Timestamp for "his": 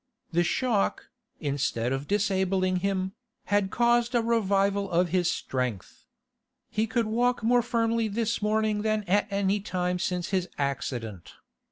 5.09-5.29, 10.31-10.49